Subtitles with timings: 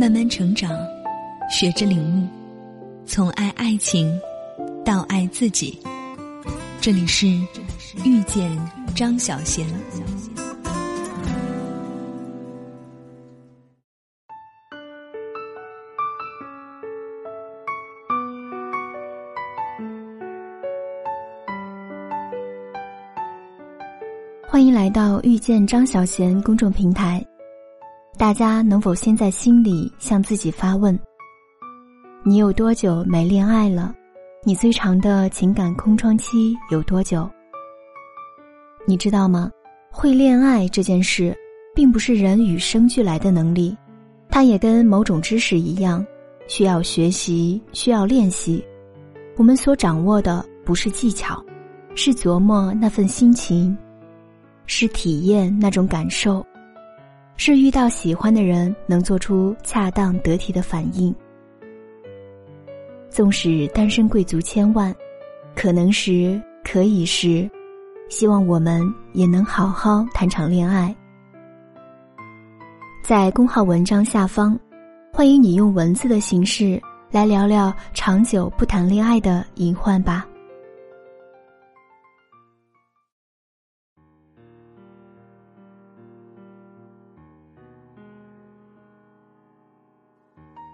[0.00, 0.74] 慢慢成长，
[1.50, 2.26] 学着领悟，
[3.04, 4.18] 从爱爱情
[4.82, 5.78] 到爱自己。
[6.80, 7.26] 这里是
[8.02, 8.50] 遇见
[8.96, 9.66] 张小贤。
[24.48, 27.22] 欢迎来到遇见张小贤公众平台。
[28.20, 30.94] 大家能否先在心里向自己发问：
[32.22, 33.94] 你有多久没恋爱了？
[34.44, 37.26] 你最长的情感空窗期有多久？
[38.86, 39.50] 你知道吗？
[39.90, 41.34] 会恋爱这件事，
[41.74, 43.74] 并不是人与生俱来的能力，
[44.28, 46.06] 它也跟某种知识一样，
[46.46, 48.62] 需要学习，需要练习。
[49.38, 51.42] 我们所掌握的不是技巧，
[51.94, 53.74] 是琢磨那份心情。
[54.66, 56.46] 是体验那种感受，
[57.42, 61.14] 是遇到喜欢的人能做出恰当得体的反应。
[63.08, 64.94] 纵使单身贵族千万，
[65.56, 67.50] 可能时可以时，
[68.10, 68.82] 希望我们
[69.14, 70.94] 也能好好谈场恋爱。
[73.02, 74.54] 在公号文章下方，
[75.10, 76.78] 欢迎你用文字的形式
[77.10, 80.26] 来聊聊长久不谈恋爱的隐患吧。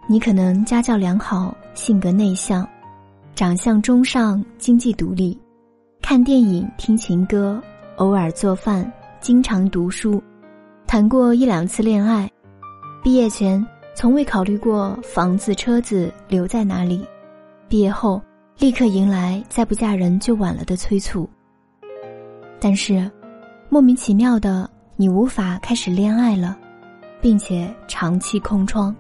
[0.09, 2.67] 你可能家教良好，性格内向，
[3.35, 5.37] 长相中上，经济独立，
[6.01, 7.61] 看电影、听情歌，
[7.97, 8.91] 偶尔做饭，
[9.21, 10.23] 经常读书，
[10.87, 12.31] 谈过一两次恋爱，
[13.03, 13.65] 毕业前
[13.97, 17.05] 从未考虑过房子、车子留在哪里，
[17.69, 18.23] 毕业后
[18.61, 21.29] 立刻迎来再不嫁人就晚了的催促。
[22.61, 23.11] 但是，
[23.69, 26.57] 莫名其妙的，你无法开始恋爱了，
[27.21, 28.95] 并且长期空窗。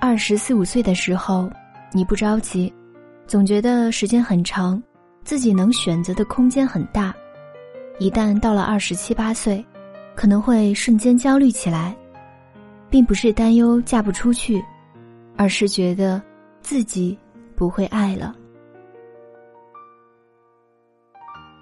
[0.00, 1.50] 二十四五岁的时候，
[1.92, 2.72] 你不着急，
[3.26, 4.80] 总觉得时间很长，
[5.24, 7.12] 自己能选择的空间很大。
[7.98, 9.64] 一旦到了二十七八岁，
[10.14, 11.96] 可能会瞬间焦虑起来，
[12.88, 14.64] 并不是担忧嫁不出去，
[15.36, 16.22] 而是觉得
[16.60, 17.18] 自己
[17.56, 18.36] 不会爱了。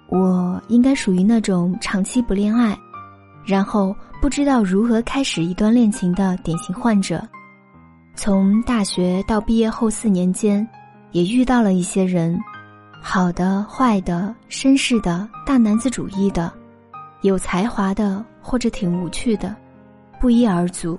[0.09, 2.77] 我应该属于那种长期不恋爱，
[3.47, 7.27] 然后不知道如何开始一段恋情的典型患者。
[8.17, 10.67] 从大学到毕业后四年间，
[11.11, 12.37] 也遇到了一些人，
[12.99, 16.51] 好的、坏的、绅士的、大男子主义的，
[17.21, 19.55] 有才华的或者挺无趣的，
[20.19, 20.97] 不一而足。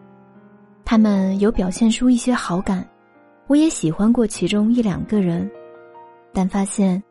[0.85, 2.87] 他们有表现出一些好感，
[3.49, 5.51] 我也喜欢过其中一两个人，
[6.33, 7.03] 但发现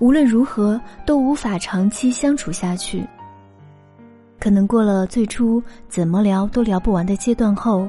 [0.00, 3.06] 无论如何都无法长期相处下去。
[4.40, 7.88] 可能过了最初怎么聊都聊不完的阶段后。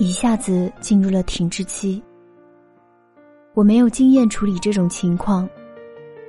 [0.00, 2.02] 一下子进入了停滞期。
[3.52, 5.46] 我没有经验处理这种情况，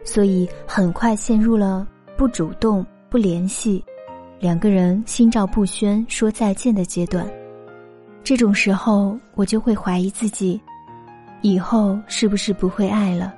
[0.03, 1.87] 所以很快陷入了
[2.17, 3.81] 不主动、不联系，
[4.41, 7.25] 两个人心照不宣说再见的阶段。
[8.25, 10.59] 这种时候，我就会怀疑自己，
[11.41, 13.33] 以后是不是不会爱了？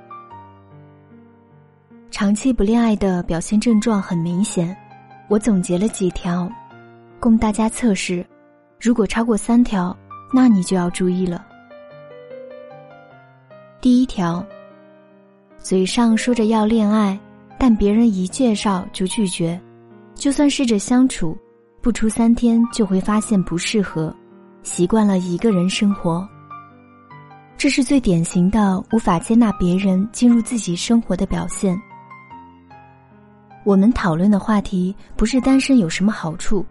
[2.10, 4.76] 长期不恋爱的表现症状很明显，
[5.28, 6.50] 我总结了几条，
[7.20, 8.26] 供大家测试。
[8.80, 9.96] 如果超过三条，
[10.32, 11.44] 那你就要注意了。
[13.80, 14.44] 第一条，
[15.58, 17.18] 嘴上说着要恋爱，
[17.58, 19.60] 但别人一介绍就拒绝，
[20.14, 21.36] 就算试着相处，
[21.82, 24.14] 不出三天就会发现不适合，
[24.62, 26.26] 习惯了一个人生活。
[27.56, 31.80] 这是最典型的无法接纳别人进入自己生活的表现。
[33.64, 36.64] 我们讨论的话题不是单身有什么好处，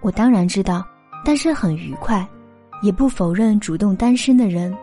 [0.00, 0.84] 我当然知道，
[1.24, 2.24] 单身很愉快。
[2.82, 4.76] 也不否认主动单身的人，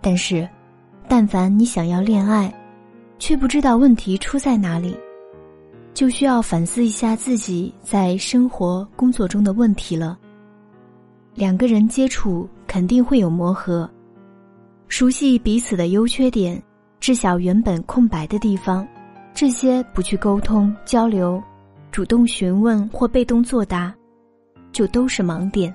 [0.00, 0.48] 但是，
[1.08, 2.52] 但凡你想要恋爱，
[3.18, 4.96] 却不知道问题出在哪里，
[5.94, 10.18] 就需要反思一下自己在生活、工作中的问题了。
[11.34, 13.88] 两个人接触肯定会有磨合，
[14.88, 16.60] 熟悉彼此的优缺点，
[16.98, 18.86] 知晓原本空白的地方，
[19.34, 21.42] 这些不去沟通交流，
[21.92, 23.94] 主动询问或被动作答，
[24.72, 25.74] 就都是盲点。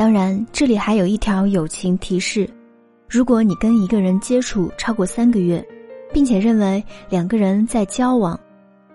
[0.00, 2.48] 当然，这里还有一条友情提示：
[3.06, 5.62] 如果你跟一个人接触超过三个月，
[6.10, 8.40] 并且认为两个人在交往，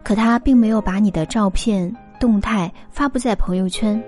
[0.03, 4.03] 可他并没有把你的照片、动态发布在朋友圈，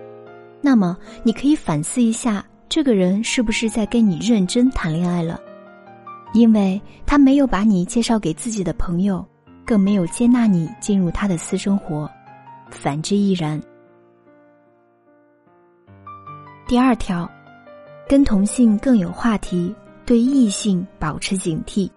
[0.60, 5.40] 那么你可以反思一下，这个人是不是在跟你认真谈恋爱了？
[6.34, 9.24] 因为他没有把你介绍给自己的朋友，
[9.64, 12.10] 更没有接纳你进入他的私生活，
[12.72, 13.62] 反之亦然。
[16.68, 17.30] 第二条，
[18.10, 19.74] 跟同性更有话题，
[20.06, 21.90] 对异性保持警惕。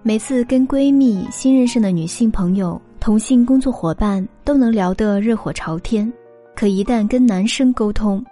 [0.00, 6.10] 每次跟闺蜜、新认识的女性朋友、同性工作伙伴都能聊得热火朝天，
[6.54, 8.24] 可一旦跟男生沟通，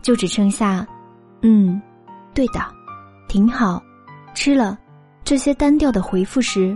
[0.00, 0.86] 就只剩下
[1.42, 1.78] “嗯，
[2.32, 2.60] 对的，
[3.28, 3.82] 挺好，
[4.32, 4.78] 吃了”
[5.22, 6.74] 这些单调的回复时，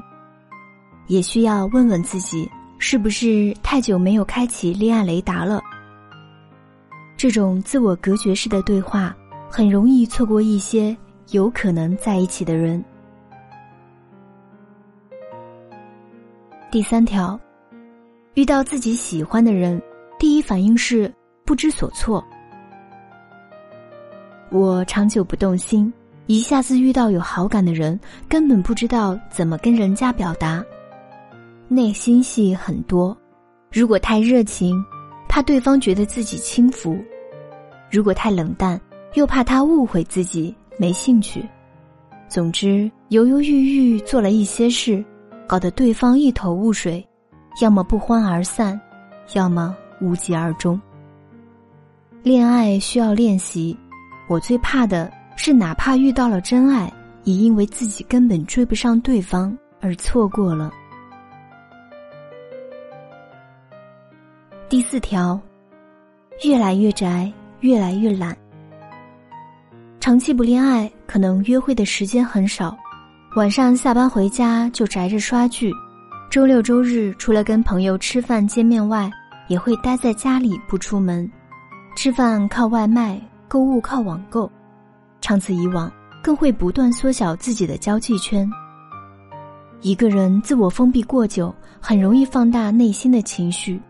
[1.06, 2.46] 也需要问问自己，
[2.76, 5.62] 是不是太久没有开启恋爱雷达了？
[7.22, 9.16] 这种自我隔绝式的对话，
[9.48, 10.96] 很容易错过一些
[11.30, 12.84] 有可能在一起的人。
[16.69, 17.38] 第三条，
[18.34, 19.80] 遇到自己喜欢的人，
[20.19, 21.14] 第一反应是
[21.44, 22.24] 不知所措。
[24.50, 25.92] 我长久不动心，
[26.26, 30.60] 一下子遇到有好感的人，根本不知道怎么跟人家表达，
[31.69, 33.16] 内心戏很多。
[33.70, 34.84] 如果太热情，
[35.28, 36.92] 怕对方觉得自己轻浮；
[37.92, 38.80] 如果太冷淡，
[39.12, 41.46] 又怕他误会自己没兴趣。
[42.26, 45.04] 总之，犹犹豫豫做了一些事。
[45.46, 47.06] 搞得对方一头雾水，
[47.60, 48.80] 要么不欢而散，
[49.34, 50.80] 要么无疾而终。
[52.22, 53.76] 恋爱需要练习，
[54.30, 56.90] 我最怕的是哪怕遇到了真爱，
[57.24, 60.72] 也因为自己根本追不上对方而错过了。
[64.70, 65.38] 第四条，
[66.44, 67.30] 越来越宅，
[67.62, 68.36] 越来越懒。
[69.98, 72.76] 长期不恋爱，可能约会的时间很少。
[73.36, 75.72] 晚上下班回家就宅着刷剧，
[76.28, 79.10] 周六周日除了跟朋友吃饭见面外，
[79.48, 81.30] 也会待在家里不出门。
[81.96, 84.50] 吃饭靠外卖，购物靠网购，
[85.20, 85.90] 长此以往，
[86.22, 88.50] 更会不断缩小自己的交际圈。
[89.82, 93.80] 一个人自我封闭过久，很容易放大内心的情绪，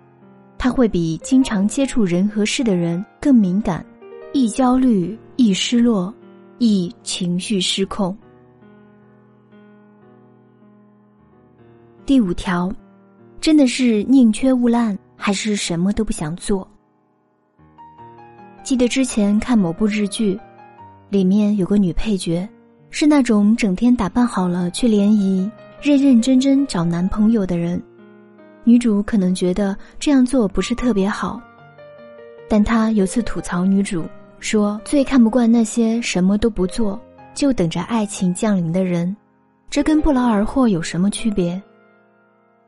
[0.63, 3.85] 他会比经常接触人和事的人更敏感，
[4.33, 6.15] 易焦虑，易失落，
[6.59, 8.17] 易情绪失控。
[12.07, 12.73] 第五条，
[13.41, 16.65] 真的是宁缺毋滥，还是什么都不想做？
[18.63, 20.39] 记得之前看某部日剧，
[21.09, 22.49] 里面有个女配角，
[22.89, 25.51] 是那种整天打扮好了去联谊、
[25.81, 27.83] 认认真真找男朋友的人。
[28.65, 31.41] 女主可能觉得这样做不是特别好，
[32.49, 34.05] 但她有次吐槽女主
[34.39, 37.01] 说：“最看不惯那些什么都不做
[37.35, 39.17] 就等着爱情降临的人，
[39.69, 41.61] 这跟不劳而获有什么区别？”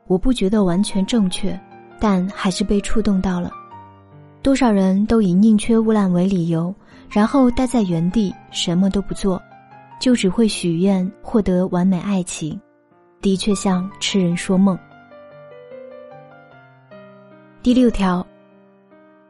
[0.07, 1.59] 我不觉得完全正确，
[1.99, 3.51] 但还是被触动到了。
[4.43, 6.73] 多少人都以宁缺毋滥为理由，
[7.09, 9.41] 然后待在原地什么都不做，
[9.99, 12.59] 就只会许愿获得完美爱情，
[13.21, 14.77] 的确像痴人说梦。
[17.65, 18.23] 第六条，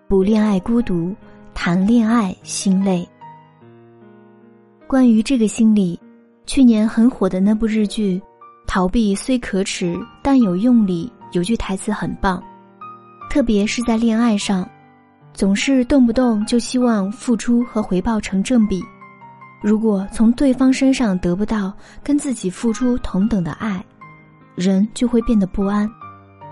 [0.09, 1.15] 不恋爱孤独，
[1.53, 3.07] 谈恋爱心累。
[4.87, 5.97] 关于这个心理，
[6.45, 8.21] 去年很火的那部日剧。
[8.67, 11.09] 逃避虽可耻，但有用力。
[11.31, 12.43] 有句台词很棒，
[13.29, 14.69] 特别是在恋爱上，
[15.33, 18.83] 总是动不动就希望付出和回报成正比。
[19.61, 21.71] 如果从对方身上得不到
[22.03, 23.81] 跟自己付出同等的爱，
[24.55, 25.89] 人就会变得不安。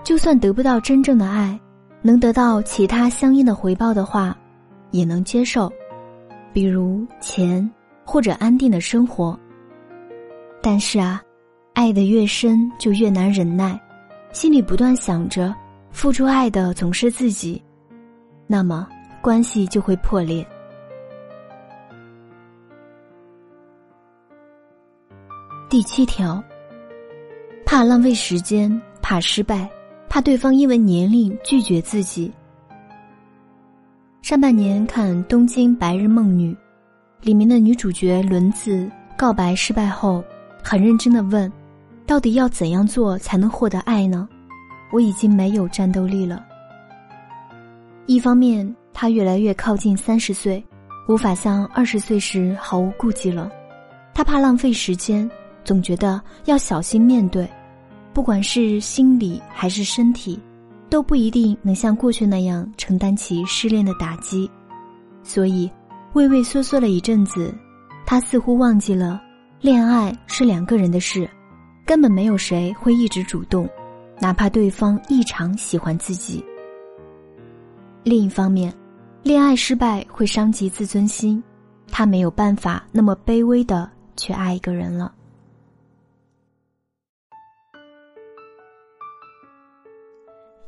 [0.02, 1.60] 就算得不到真正的爱，
[2.06, 4.36] 能得到其他相应的回报的话，
[4.90, 5.72] 也能接受，
[6.52, 7.68] 比如钱
[8.04, 9.36] 或者安定的生活。
[10.62, 11.20] 但是啊。
[11.76, 13.76] 爱的越深，就越难忍耐，
[14.30, 15.52] 心里不断想着
[15.90, 17.60] 付出爱的总是自己，
[18.46, 18.88] 那么
[19.20, 20.46] 关系就会破裂。
[25.68, 26.40] 第七条，
[27.66, 29.68] 怕浪费时间，怕失败，
[30.14, 32.30] 怕对方因为年龄拒绝自己。
[34.22, 36.54] 上半年看《东京白日梦女》，
[37.20, 40.22] 里面的女主角轮子告白失败后，
[40.62, 41.52] 很认真的问。
[42.06, 44.28] 到底要怎样做才能获得爱呢？
[44.92, 46.46] 我已经没有战斗力了。
[48.06, 50.64] 一方面，他越来越靠近三十岁，
[51.08, 53.50] 无法像二十岁时毫无顾忌了。
[54.14, 55.28] 他怕浪费时间，
[55.64, 57.50] 总觉得要小心面对，
[58.14, 60.38] 不管是心理还是身体，
[60.88, 64.48] 都不一定能像过去那样承担起失恋的打击。
[65.24, 65.68] 所以，
[66.12, 67.52] 畏畏缩缩了一阵子，
[68.06, 69.20] 他似乎忘记了，
[69.60, 71.28] 恋爱是两个人的事。
[71.84, 73.68] 根本没有谁会一直主动，
[74.20, 76.42] 哪怕对方异常喜欢自己。
[78.04, 78.72] 另一方面，
[79.22, 81.42] 恋爱失败会伤及自尊心，
[81.90, 85.12] 他没有办法那么卑微的去爱一个人了。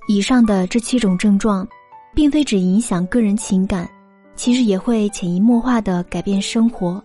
[0.09, 1.67] 以上的这七种症状，
[2.15, 3.89] 并非只影响个人情感，
[4.37, 7.03] 其实也会潜移默化的改变生活。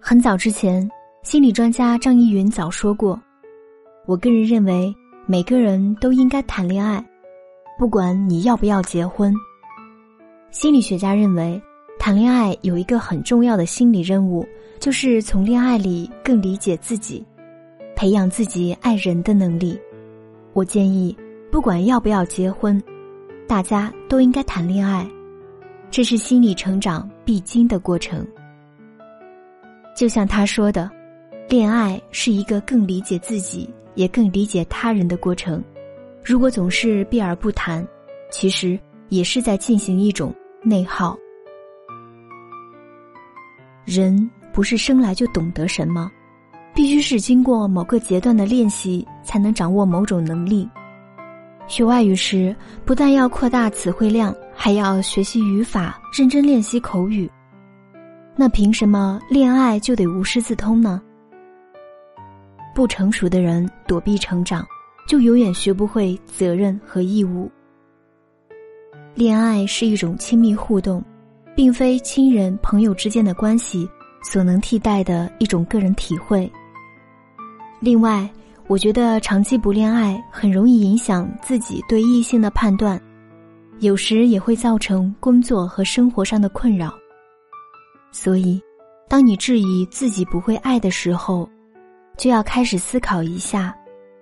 [0.00, 0.90] 很早之前，
[1.22, 3.20] 心理专家张怡云早说过
[4.08, 4.94] ：“我个人认为，
[5.26, 7.04] 每个人都应该谈恋爱，
[7.78, 9.34] 不管你要不要结婚。”
[10.50, 11.60] 心理学家认为，
[11.98, 14.46] 谈恋爱有一个很重要的心理任务，
[14.78, 17.22] 就是从恋爱里更理解自己，
[17.94, 19.78] 培养自己爱人的能力。
[20.52, 21.16] 我建议，
[21.50, 22.82] 不管要不要结婚，
[23.46, 25.08] 大家都应该谈恋爱，
[25.90, 28.26] 这是心理成长必经的过程。
[29.96, 30.90] 就像他说的，
[31.48, 35.62] 恋爱是一个更理解自己，也更理解他人的过程。
[36.24, 37.86] 如果总是避而不谈，
[38.30, 38.78] 其实
[39.08, 41.16] 也是在进行一种内耗。
[43.84, 46.10] 人不是生来就懂得什么。
[46.80, 50.66] 必须是经过某个阶段的练习，才能掌握某种能力。
[51.66, 52.56] 学外语时，
[52.86, 57.30] 不但要扩大词汇量，还要学习语法，认真练习口语。
[58.34, 61.02] 那凭什么恋爱就得无师自通呢？
[62.74, 64.66] 不成熟的人躲避成长，
[65.06, 67.50] 就永远学不会责任和义务。
[69.14, 71.04] 恋爱是一种亲密互动，
[71.54, 73.86] 并非亲人朋友之间的关系
[74.22, 76.50] 所能替代的一种个人体会。
[77.80, 78.28] 另外，
[78.66, 83.00] 我觉得长期不恋爱很容易影响自己对异性的判断，
[83.78, 86.92] 有时也会造成工作和生活上的困扰。
[88.12, 88.60] 所以，
[89.08, 91.48] 当你质疑自己不会爱的时候，
[92.18, 93.74] 就要开始思考一下，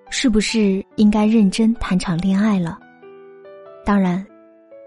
[0.09, 2.79] 是不是应该认真谈场恋爱了。
[3.85, 4.25] 当然，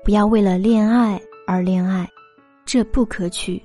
[0.03, 2.07] 不要为了恋爱而恋爱，
[2.65, 3.61] 这不可取。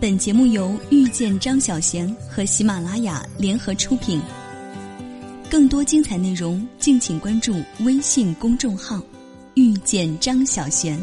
[0.00, 4.18] 本节目由遇见张小娴和喜马拉雅联合出品。
[5.50, 8.98] 更多精彩内容，敬请关注微信公众号
[9.52, 10.96] “遇见张小娴”。